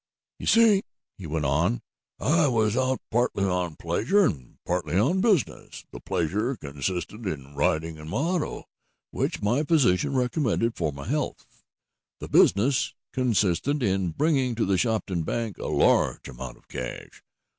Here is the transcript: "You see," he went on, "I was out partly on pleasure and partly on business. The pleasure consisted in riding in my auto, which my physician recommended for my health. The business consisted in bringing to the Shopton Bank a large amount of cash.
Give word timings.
"You 0.39 0.47
see," 0.47 0.81
he 1.15 1.27
went 1.27 1.45
on, 1.45 1.83
"I 2.19 2.47
was 2.47 2.75
out 2.75 3.01
partly 3.11 3.43
on 3.43 3.75
pleasure 3.75 4.25
and 4.25 4.57
partly 4.65 4.97
on 4.97 5.21
business. 5.21 5.85
The 5.91 5.99
pleasure 5.99 6.55
consisted 6.55 7.27
in 7.27 7.53
riding 7.53 7.97
in 7.97 8.09
my 8.09 8.17
auto, 8.17 8.67
which 9.11 9.43
my 9.43 9.61
physician 9.63 10.15
recommended 10.15 10.75
for 10.75 10.91
my 10.91 11.05
health. 11.07 11.45
The 12.19 12.27
business 12.29 12.95
consisted 13.13 13.83
in 13.83 14.09
bringing 14.09 14.55
to 14.55 14.65
the 14.65 14.79
Shopton 14.79 15.21
Bank 15.21 15.59
a 15.59 15.67
large 15.67 16.27
amount 16.27 16.57
of 16.57 16.67
cash. 16.67 17.23